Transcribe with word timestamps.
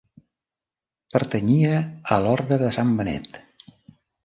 Pertanyia 1.17 1.75
a 2.17 2.19
l'orde 2.25 2.59
de 2.65 2.73
sant 2.81 2.97
Benet. 3.03 3.41